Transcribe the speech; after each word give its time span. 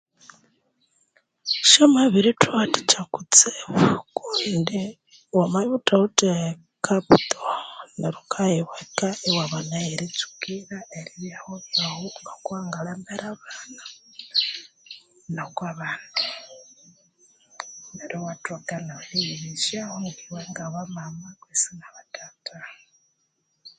Syamabirithuwathikya 1.69 3.01
kutsibu 3.13 3.73
kundi 4.17 4.79
wamabya 5.37 5.67
ghuthawithe 5.71 6.31
kapito 6.85 7.43
neru 7.99 8.19
ghukayibweka 8.23 9.07
iwabana 9.27 9.75
aheritsukira 9.81 10.77
eribyahu 10.97 11.51
lyaghi 11.73 12.09
ngoko 12.21 12.49
wangalembera 12.55 13.25
abana 13.33 13.83
nokwa 15.35 15.69
bandi 15.79 16.23
neru 17.95 18.17
wathoka 18.25 18.75
neriyibesyaho 18.87 19.95
nga 20.49 20.63
bamama 20.73 21.27
kwisi 21.39 21.69
nga 21.75 21.87
bathatha 21.95 22.59